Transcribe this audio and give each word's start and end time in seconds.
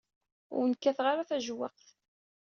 Ur 0.55 0.59
wen-kkateɣ 0.63 1.05
ara 1.07 1.29
tajewwaqt. 1.29 1.87